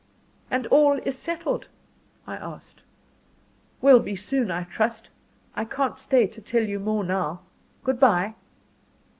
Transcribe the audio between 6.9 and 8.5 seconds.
now. Goodbye."